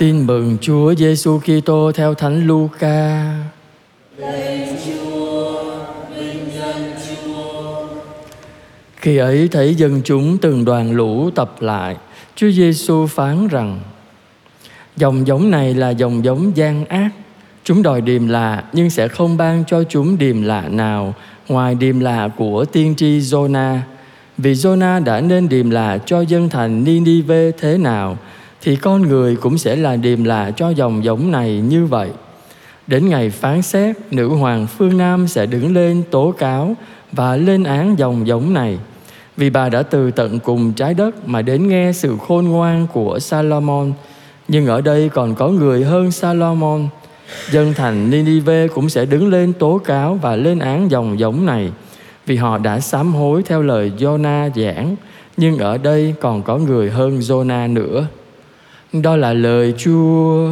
[0.00, 3.34] Tin mừng Chúa Giêsu Kitô theo Thánh Luca.
[8.96, 11.96] Khi ấy thấy dân chúng từng đoàn lũ tập lại,
[12.34, 13.80] Chúa Giêsu phán rằng:
[14.96, 17.10] Dòng giống này là dòng giống gian ác.
[17.64, 21.14] Chúng đòi điềm lạ nhưng sẽ không ban cho chúng điềm lạ nào
[21.48, 23.78] ngoài điềm lạ của tiên tri Jonah.
[24.38, 28.18] Vì Jonah đã nên điềm lạ cho dân thành Ninive thế nào
[28.62, 32.10] thì con người cũng sẽ là điềm lạ cho dòng giống này như vậy.
[32.86, 36.76] Đến ngày phán xét, nữ hoàng phương Nam sẽ đứng lên tố cáo
[37.12, 38.78] và lên án dòng giống này.
[39.36, 43.18] Vì bà đã từ tận cùng trái đất mà đến nghe sự khôn ngoan của
[43.18, 43.92] Salomon.
[44.48, 46.88] Nhưng ở đây còn có người hơn Salomon.
[47.50, 51.70] Dân thành Ninive cũng sẽ đứng lên tố cáo và lên án dòng giống này.
[52.26, 54.96] Vì họ đã sám hối theo lời Jonah giảng.
[55.36, 58.06] Nhưng ở đây còn có người hơn Jonah nữa.
[58.92, 60.48] Đó là lời Chúa.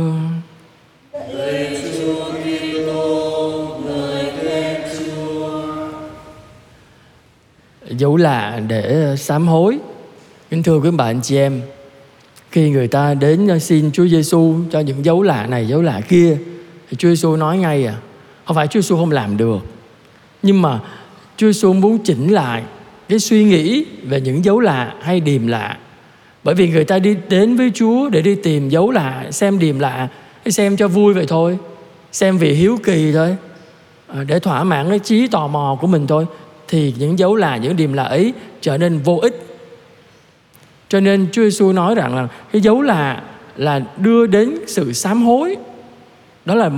[1.33, 2.25] Lời Chúa
[7.91, 9.79] Dấu lạ để sám hối.
[10.51, 11.61] Kính thưa quý bạn chị em,
[12.51, 16.37] khi người ta đến xin Chúa Giêsu cho những dấu lạ này, dấu lạ kia,
[16.91, 17.97] thì Chúa Giêsu nói ngay à,
[18.45, 19.59] không phải Chúa Giêsu không làm được,
[20.43, 20.81] nhưng mà
[21.37, 22.63] Chúa Giêsu muốn chỉnh lại
[23.09, 25.79] cái suy nghĩ về những dấu lạ hay điềm lạ
[26.45, 29.79] bởi vì người ta đi đến với Chúa để đi tìm dấu lạ, xem điềm
[29.79, 30.09] lạ
[30.51, 31.59] xem cho vui vậy thôi.
[32.13, 33.37] Xem vì hiếu kỳ thôi.
[34.07, 36.27] À, để thỏa mãn cái trí tò mò của mình thôi,
[36.69, 39.59] thì những dấu lạ, những điềm lạ ấy trở nên vô ích.
[40.89, 43.23] Cho nên Chúa Giêsu nói rằng là cái dấu lạ
[43.57, 45.57] là đưa đến sự sám hối.
[46.45, 46.71] Đó là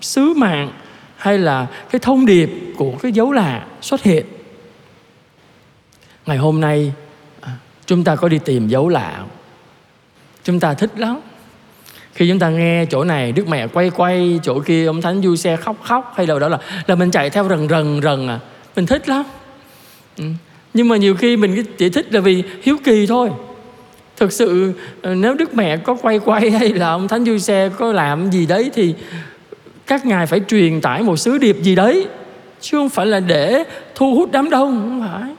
[0.00, 0.70] sứ mạng
[1.16, 4.26] hay là cái thông điệp của cái dấu lạ xuất hiện.
[6.26, 6.92] Ngày hôm nay
[7.86, 9.24] chúng ta có đi tìm dấu lạ.
[10.44, 11.20] Chúng ta thích lắm.
[12.14, 15.36] Khi chúng ta nghe chỗ này, đức mẹ quay quay chỗ kia, ông thánh du
[15.36, 18.38] xe khóc khóc, hay đâu đó là là mình chạy theo rần rần rần à.
[18.76, 19.22] Mình thích lắm.
[20.18, 20.24] Ừ.
[20.74, 23.30] nhưng mà nhiều khi mình chỉ thích là vì hiếu kỳ thôi.
[24.16, 27.68] Thực sự ờ, nếu đức mẹ có quay quay hay là ông thánh du xe
[27.78, 28.94] có làm gì đấy thì
[29.86, 32.06] các ngài phải truyền tải một sứ điệp gì đấy,
[32.60, 33.64] chứ không phải là để
[33.94, 35.30] thu hút đám đông, không phải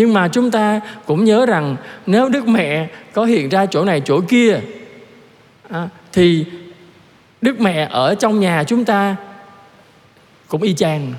[0.00, 4.00] nhưng mà chúng ta cũng nhớ rằng nếu đức mẹ có hiện ra chỗ này
[4.04, 4.60] chỗ kia
[5.70, 6.44] à, thì
[7.40, 9.16] đức mẹ ở trong nhà chúng ta
[10.48, 11.12] cũng y chang.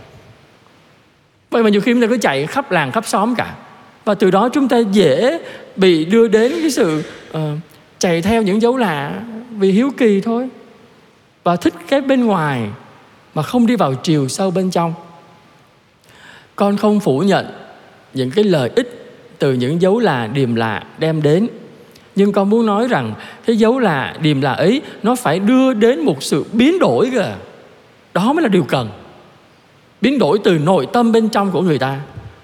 [1.50, 3.56] Vậy mà nhiều khi chúng ta cứ chạy khắp làng khắp xóm cả.
[4.06, 5.40] Và từ đó chúng ta dễ
[5.76, 7.40] bị đưa đến cái sự uh,
[8.00, 9.22] chạy theo những dấu lạ
[9.58, 10.50] vì hiếu kỳ thôi.
[11.44, 12.68] Và thích cái bên ngoài
[13.36, 14.94] mà không đi vào chiều sâu bên trong.
[16.56, 17.61] Con không phủ nhận
[18.14, 18.98] những cái lợi ích
[19.40, 21.48] từ những dấu là, điềm lạ đem đến.
[22.16, 23.14] Nhưng con muốn nói rằng
[23.46, 27.36] cái dấu là, điềm lạ ấy, nó phải đưa đến một sự biến đổi kìa.
[28.14, 28.90] Đó mới là điều cần.
[30.02, 32.00] Biến đổi từ nội tâm bên trong của người ta.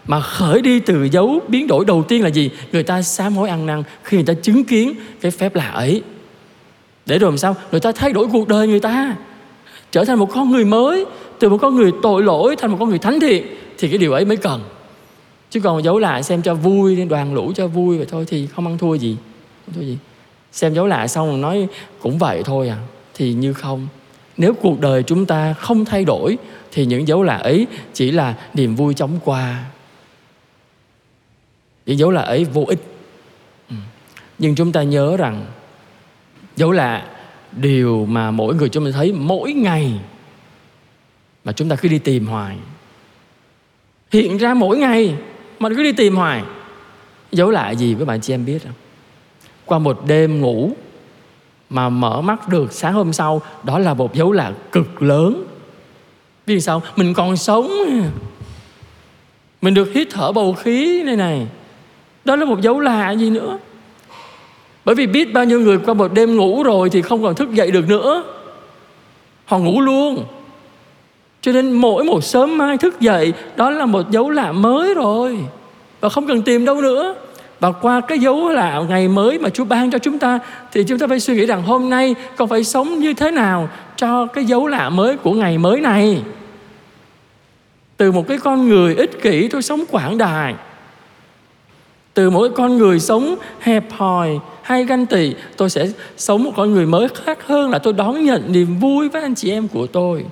[0.07, 2.49] Mà khởi đi từ dấu biến đổi đầu tiên là gì?
[2.71, 6.01] Người ta sám hối ăn năn khi người ta chứng kiến cái phép lạ ấy.
[7.05, 7.55] Để rồi làm sao?
[7.71, 9.15] Người ta thay đổi cuộc đời người ta.
[9.91, 11.05] Trở thành một con người mới,
[11.39, 13.47] từ một con người tội lỗi thành một con người thánh thiện,
[13.77, 14.61] thì cái điều ấy mới cần
[15.57, 18.67] chứ còn dấu lạ xem cho vui, đoàn lũ cho vui vậy thôi thì không
[18.67, 19.17] ăn thua gì.
[19.65, 19.97] Không thua gì.
[20.51, 21.67] Xem dấu lạ xong rồi nói
[21.99, 22.77] cũng vậy thôi à
[23.13, 23.87] thì như không.
[24.37, 26.37] Nếu cuộc đời chúng ta không thay đổi
[26.71, 29.65] thì những dấu lạ ấy chỉ là niềm vui chóng qua.
[31.85, 32.79] Những dấu lạ ấy vô ích.
[33.69, 33.75] Ừ.
[34.39, 35.45] Nhưng chúng ta nhớ rằng
[36.55, 37.07] dấu lạ
[37.51, 39.93] điều mà mỗi người chúng ta thấy mỗi ngày
[41.45, 42.57] mà chúng ta cứ đi tìm hoài.
[44.11, 45.15] Hiện ra mỗi ngày
[45.59, 46.43] mà cứ đi tìm hoài.
[47.31, 48.73] Dấu lạ gì với bạn chị em biết không
[49.67, 50.71] qua một đêm ngủ
[51.69, 55.43] mà mở mắt được sáng hôm sau, đó là một dấu lạ cực lớn.
[56.45, 56.81] Vì sao?
[56.95, 57.71] Mình còn sống.
[59.61, 61.47] Mình được hít thở bầu khí này này.
[62.25, 63.59] Đó là một dấu lạ gì nữa?
[64.85, 67.51] Bởi vì biết bao nhiêu người qua một đêm ngủ rồi thì không còn thức
[67.51, 68.23] dậy được nữa.
[69.45, 70.25] Họ ngủ luôn.
[71.41, 75.37] Cho nên mỗi một sớm mai thức dậy, đó là một dấu lạ mới rồi
[76.01, 77.15] và không cần tìm đâu nữa
[77.59, 80.39] và qua cái dấu lạ ngày mới mà Chúa ban cho chúng ta,
[80.71, 83.69] thì chúng ta phải suy nghĩ rằng hôm nay con phải sống như thế nào
[83.95, 86.21] cho cái dấu lạ mới của ngày mới này.
[87.97, 90.55] Từ một cái con người ích kỷ tôi sống quảng đại.
[92.13, 96.73] Từ mỗi con người sống hẹp hòi, hay ganh tị, tôi sẽ sống một con
[96.73, 99.87] người mới khác hơn là tôi đón nhận niềm vui với anh chị em của
[99.87, 100.25] tôi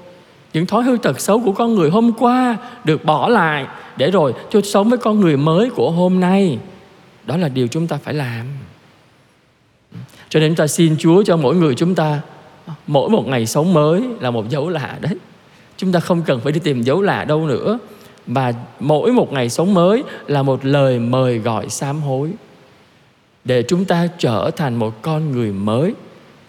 [0.55, 3.67] những thói hư tật xấu của con người hôm qua được bỏ lại
[3.97, 6.59] để rồi cho sống với con người mới của hôm nay.
[7.25, 8.45] Đó là điều chúng ta phải làm.
[10.29, 12.21] Cho nên chúng ta xin Chúa cho mỗi người chúng ta,
[12.87, 15.15] mỗi một ngày sống mới là một dấu lạ đấy.
[15.77, 17.79] Chúng ta không cần phải đi tìm dấu lạ đâu nữa.
[18.27, 22.31] Mà mỗi một ngày sống mới là một lời mời gọi sám hối
[23.45, 25.93] để chúng ta trở thành một con người mới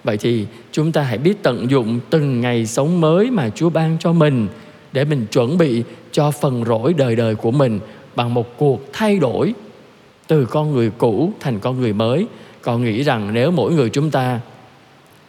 [0.06, 3.97] vậy thì chúng ta hãy biết tận dụng từng ngày sống mới mà chúa ban
[4.00, 4.49] cho mình
[4.93, 5.82] để mình chuẩn bị
[6.12, 7.81] cho phần rỗi đời đời của mình
[8.17, 9.55] bằng một cuộc thay đổi
[10.26, 12.26] từ con người cũ thành con người mới
[12.62, 14.41] còn nghĩ rằng nếu mỗi người chúng ta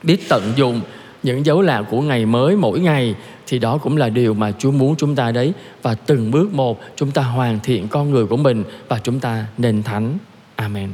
[0.03, 0.81] biết tận dụng
[1.23, 3.15] những dấu lạ của ngày mới mỗi ngày
[3.47, 6.80] thì đó cũng là điều mà Chúa muốn chúng ta đấy và từng bước một
[6.95, 10.18] chúng ta hoàn thiện con người của mình và chúng ta nên thánh.
[10.56, 10.89] Amen.